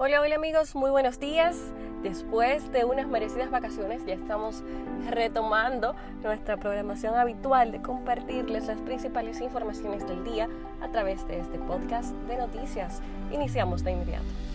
Hola, 0.00 0.20
hola 0.20 0.36
amigos, 0.36 0.76
muy 0.76 0.92
buenos 0.92 1.18
días. 1.18 1.56
Después 2.04 2.70
de 2.70 2.84
unas 2.84 3.08
merecidas 3.08 3.50
vacaciones 3.50 4.06
ya 4.06 4.14
estamos 4.14 4.62
retomando 5.10 5.96
nuestra 6.22 6.56
programación 6.56 7.16
habitual 7.16 7.72
de 7.72 7.82
compartirles 7.82 8.68
las 8.68 8.80
principales 8.80 9.40
informaciones 9.40 10.06
del 10.06 10.22
día 10.22 10.48
a 10.80 10.88
través 10.92 11.26
de 11.26 11.40
este 11.40 11.58
podcast 11.58 12.14
de 12.28 12.36
noticias. 12.36 13.02
Iniciamos 13.32 13.82
de 13.82 13.90
inmediato. 13.90 14.47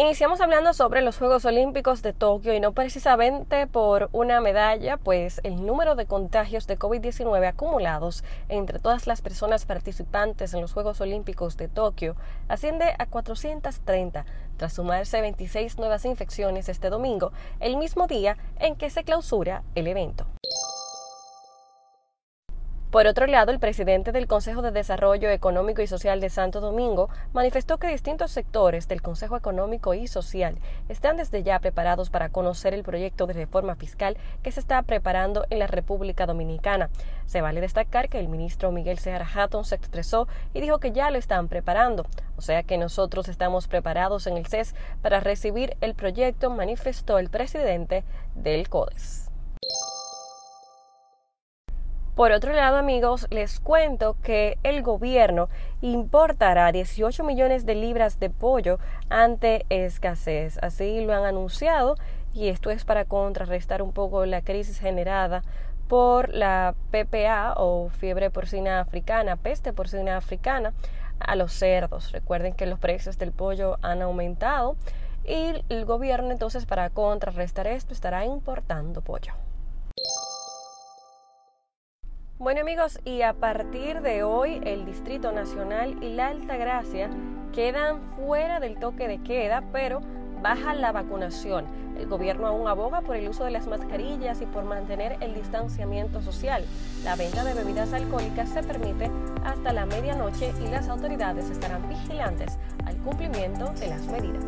Iniciamos 0.00 0.40
hablando 0.40 0.74
sobre 0.74 1.02
los 1.02 1.18
Juegos 1.18 1.44
Olímpicos 1.44 2.02
de 2.02 2.12
Tokio 2.12 2.54
y 2.54 2.60
no 2.60 2.70
precisamente 2.70 3.66
por 3.66 4.10
una 4.12 4.40
medalla, 4.40 4.96
pues 4.96 5.40
el 5.42 5.66
número 5.66 5.96
de 5.96 6.06
contagios 6.06 6.68
de 6.68 6.78
COVID-19 6.78 7.48
acumulados 7.48 8.22
entre 8.48 8.78
todas 8.78 9.08
las 9.08 9.22
personas 9.22 9.66
participantes 9.66 10.54
en 10.54 10.60
los 10.60 10.72
Juegos 10.72 11.00
Olímpicos 11.00 11.56
de 11.56 11.66
Tokio 11.66 12.14
asciende 12.46 12.94
a 12.96 13.06
430, 13.06 14.24
tras 14.56 14.72
sumarse 14.72 15.20
26 15.20 15.78
nuevas 15.78 16.04
infecciones 16.04 16.68
este 16.68 16.90
domingo, 16.90 17.32
el 17.58 17.76
mismo 17.76 18.06
día 18.06 18.36
en 18.60 18.76
que 18.76 18.90
se 18.90 19.02
clausura 19.02 19.64
el 19.74 19.88
evento. 19.88 20.26
Por 22.90 23.06
otro 23.06 23.26
lado, 23.26 23.52
el 23.52 23.58
presidente 23.58 24.12
del 24.12 24.26
Consejo 24.26 24.62
de 24.62 24.70
Desarrollo 24.70 25.28
Económico 25.28 25.82
y 25.82 25.86
Social 25.86 26.20
de 26.20 26.30
Santo 26.30 26.62
Domingo 26.62 27.10
manifestó 27.34 27.76
que 27.76 27.88
distintos 27.88 28.30
sectores 28.30 28.88
del 28.88 29.02
Consejo 29.02 29.36
Económico 29.36 29.92
y 29.92 30.06
Social 30.06 30.56
están 30.88 31.18
desde 31.18 31.42
ya 31.42 31.58
preparados 31.58 32.08
para 32.08 32.30
conocer 32.30 32.72
el 32.72 32.84
proyecto 32.84 33.26
de 33.26 33.34
reforma 33.34 33.76
fiscal 33.76 34.16
que 34.42 34.52
se 34.52 34.60
está 34.60 34.80
preparando 34.80 35.44
en 35.50 35.58
la 35.58 35.66
República 35.66 36.24
Dominicana. 36.24 36.88
Se 37.26 37.42
vale 37.42 37.60
destacar 37.60 38.08
que 38.08 38.20
el 38.20 38.28
ministro 38.28 38.72
Miguel 38.72 38.98
Seara 38.98 39.28
Hatton 39.34 39.66
se 39.66 39.74
expresó 39.74 40.26
y 40.54 40.62
dijo 40.62 40.78
que 40.78 40.92
ya 40.92 41.10
lo 41.10 41.18
están 41.18 41.48
preparando, 41.48 42.06
o 42.38 42.40
sea 42.40 42.62
que 42.62 42.78
nosotros 42.78 43.28
estamos 43.28 43.68
preparados 43.68 44.26
en 44.26 44.38
el 44.38 44.46
CES 44.46 44.74
para 45.02 45.20
recibir 45.20 45.76
el 45.82 45.94
proyecto, 45.94 46.48
manifestó 46.48 47.18
el 47.18 47.28
presidente 47.28 48.02
del 48.34 48.70
CODES. 48.70 49.27
Por 52.18 52.32
otro 52.32 52.52
lado, 52.52 52.78
amigos, 52.78 53.28
les 53.30 53.60
cuento 53.60 54.16
que 54.24 54.58
el 54.64 54.82
gobierno 54.82 55.48
importará 55.82 56.72
18 56.72 57.22
millones 57.22 57.64
de 57.64 57.76
libras 57.76 58.18
de 58.18 58.28
pollo 58.28 58.80
ante 59.08 59.64
escasez. 59.68 60.58
Así 60.60 61.00
lo 61.00 61.14
han 61.14 61.24
anunciado 61.24 61.94
y 62.34 62.48
esto 62.48 62.72
es 62.72 62.84
para 62.84 63.04
contrarrestar 63.04 63.82
un 63.82 63.92
poco 63.92 64.26
la 64.26 64.42
crisis 64.42 64.80
generada 64.80 65.44
por 65.86 66.34
la 66.34 66.74
PPA 66.90 67.54
o 67.56 67.88
fiebre 67.88 68.30
porcina 68.30 68.80
africana, 68.80 69.36
peste 69.36 69.72
porcina 69.72 70.16
africana 70.16 70.72
a 71.20 71.36
los 71.36 71.52
cerdos. 71.52 72.10
Recuerden 72.10 72.52
que 72.52 72.66
los 72.66 72.80
precios 72.80 73.16
del 73.18 73.30
pollo 73.30 73.76
han 73.80 74.02
aumentado 74.02 74.74
y 75.24 75.52
el 75.68 75.84
gobierno 75.84 76.32
entonces 76.32 76.66
para 76.66 76.90
contrarrestar 76.90 77.68
esto 77.68 77.92
estará 77.92 78.24
importando 78.24 79.02
pollo. 79.02 79.34
Bueno 82.38 82.60
amigos, 82.60 83.00
y 83.04 83.22
a 83.22 83.32
partir 83.32 84.00
de 84.00 84.22
hoy 84.22 84.60
el 84.62 84.84
Distrito 84.84 85.32
Nacional 85.32 86.00
y 86.00 86.10
la 86.10 86.28
Alta 86.28 86.56
Gracia 86.56 87.10
quedan 87.52 88.00
fuera 88.14 88.60
del 88.60 88.78
toque 88.78 89.08
de 89.08 89.20
queda, 89.20 89.64
pero 89.72 90.02
baja 90.40 90.72
la 90.72 90.92
vacunación. 90.92 91.64
El 91.98 92.06
gobierno 92.06 92.46
aún 92.46 92.68
aboga 92.68 93.00
por 93.00 93.16
el 93.16 93.28
uso 93.28 93.44
de 93.44 93.50
las 93.50 93.66
mascarillas 93.66 94.40
y 94.40 94.46
por 94.46 94.62
mantener 94.62 95.16
el 95.20 95.34
distanciamiento 95.34 96.22
social. 96.22 96.64
La 97.02 97.16
venta 97.16 97.42
de 97.42 97.54
bebidas 97.54 97.92
alcohólicas 97.92 98.50
se 98.50 98.62
permite 98.62 99.10
hasta 99.44 99.72
la 99.72 99.84
medianoche 99.84 100.52
y 100.64 100.68
las 100.68 100.88
autoridades 100.88 101.50
estarán 101.50 101.88
vigilantes 101.88 102.56
al 102.86 102.98
cumplimiento 102.98 103.72
de 103.80 103.88
las 103.88 104.06
medidas. 104.06 104.44